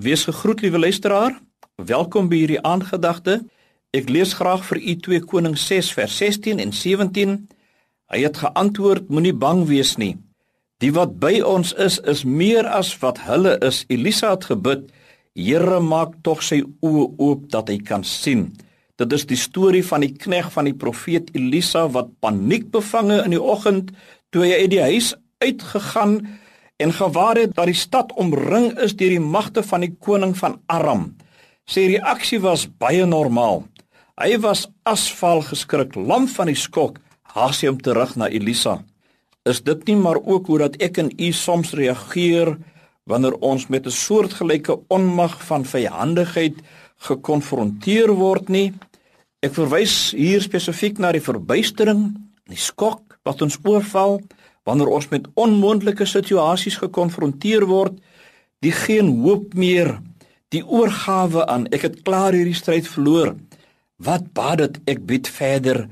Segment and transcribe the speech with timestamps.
[0.00, 1.38] Wees gegroet liewe luisteraar.
[1.74, 3.38] Welkom by hierdie aangedagte.
[3.96, 7.36] Ek lees graag vir u 2 Konings 6 vers 16 en 17.
[8.12, 10.18] Hy het geantwoord: Moenie bang wees nie.
[10.84, 13.84] Die wat by ons is, is meer as wat hulle is.
[13.88, 14.84] Elisa het gebid:
[15.32, 18.50] Here, maak tog sy oë oop dat hy kan sien.
[19.00, 23.40] Dit is die storie van die knegg van die profeet Elisa wat paniekbevange in die
[23.40, 23.94] oggend
[24.28, 26.20] toe hy uit die huis uitgegaan
[26.76, 30.58] en gewaar het dat die stad omring is deur die magte van die koning van
[30.66, 31.08] Aram.
[31.66, 33.64] Sy reaksie was baie normaal.
[34.16, 37.00] Hy was asval geskrik, lam van die skok,
[37.36, 38.78] haas hy hom terug na Elisa.
[39.46, 42.56] Is dit nie maar ook hoe dat ek en u soms reageer
[43.06, 46.56] wanneer ons met 'n soortgelyke onmag van vyandigheid
[46.96, 48.72] gekonfronteer word nie.
[49.42, 52.16] Ek verwys hier spesifiek na die verbuistering,
[52.48, 54.20] die skok wat ons oorval
[54.66, 57.94] wanneer ons met onmoontlike situasies gekonfronteer word,
[58.64, 59.96] die geen hoop meer,
[60.54, 63.34] die oorgawe aan ek het klaar hierdie stryd verloor.
[64.02, 65.86] Wat baat dit ek bied verder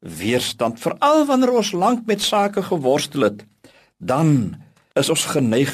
[0.00, 3.44] weerstand veral wanneer ons lank met sake geworstel het,
[3.98, 4.56] dan
[4.98, 5.72] is ons geneig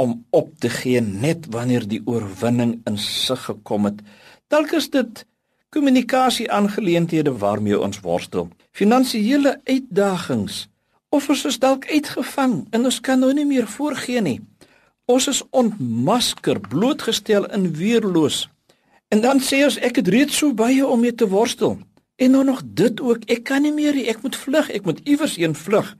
[0.00, 4.02] om op te gee net wanneer die oorwinning in sig gekom het.
[4.74, 5.24] Is dit
[5.74, 8.48] kommunikasie aangeleenthede waarmee ons worstel.
[8.70, 10.68] Finansiële uitdagings
[11.14, 14.40] of ons is dalk uitgevang en ons kan nou nie meer voorgee nie.
[15.06, 18.46] Ons is ontmasker, blootgestel en weerloos.
[19.12, 21.76] En dan sê ons ek het reeds so baie om mee te worstel.
[22.16, 25.02] En nou nog dit ook, ek kan nie meer nie, ek moet vlug, ek moet
[25.04, 25.92] iewers heen vlug.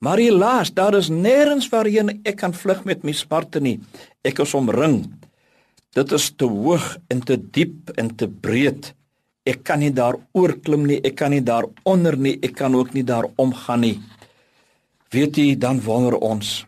[0.00, 3.78] Maar helaas, daar is nêrens waarheen ek kan vlug met my smarte nie.
[4.24, 5.02] Ek is omring.
[5.96, 8.94] Dit is te hoog en te diep en te breed.
[9.44, 12.94] Ek kan nie daar oorklim nie, ek kan nie daar onder nie, ek kan ook
[12.96, 13.98] nie daar omgaan nie.
[15.10, 16.60] Weet jy, dan wonder ons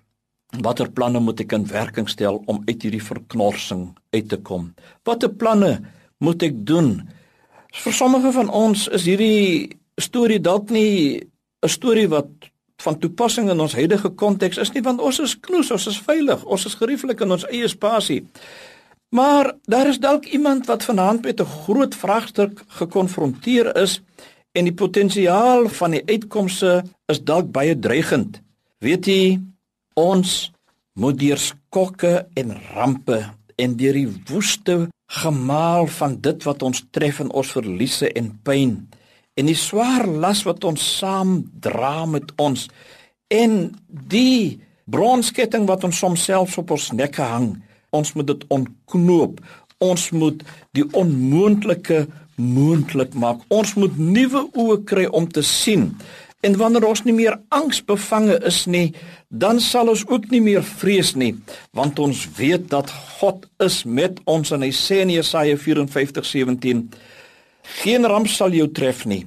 [0.63, 4.73] watter planne moet ek in werking stel om uit hierdie verknorsing uit te kom?
[5.07, 5.77] Watter planne
[6.19, 6.97] moet ek doen?
[7.85, 11.23] Vir sommige van ons is hierdie storie dalk nie
[11.63, 12.51] 'n storie wat
[12.83, 16.45] van toepassing in ons huidige konteks is nie want ons is knoes, ons is veilig,
[16.45, 18.27] ons is gerieflik in ons eie spasie.
[19.15, 24.01] Maar daar is dalk iemand wat vanaand met 'n groot vraagstuk gekonfronteer is
[24.53, 26.83] en die potensiaal van die uitkomste
[27.13, 28.41] is dalk baie dreigend.
[28.85, 29.23] Weet jy,
[29.99, 30.53] ons
[30.99, 33.23] moet deur skokke en rampe
[33.61, 38.77] en deur die woeste gemaal van dit wat ons tref in ons verliese en pyn
[39.37, 42.67] en die swaar las wat ons saam dra met ons
[43.33, 43.59] en
[43.89, 44.61] die
[44.93, 47.53] bronsketting wat ons soms selfs op ons nekke hang
[47.93, 49.41] ons moet dit ontknoop.
[49.83, 50.43] Ons moet
[50.77, 52.07] die onmoontlike
[52.37, 53.43] moontlik maak.
[53.49, 55.91] Ons moet nuwe oë kry om te sien.
[56.43, 58.95] En wanneer ons nie meer angsbevange is nie,
[59.29, 61.37] dan sal ons ook nie meer vrees nie,
[61.71, 62.91] want ons weet dat
[63.21, 66.89] God is met ons en hy sê in Jesaja 54:17
[67.83, 69.23] Geen ramp sal jou tref nie.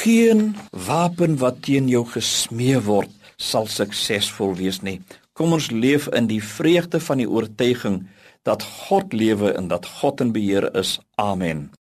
[0.00, 5.00] Geen wapen wat teen jou gesmee word sal suksesvol wees nie.
[5.36, 8.02] Kom ons leef in die vreugde van die oortuiging
[8.48, 10.98] dat God lewe en dat God in beheer is.
[11.16, 11.70] Amen.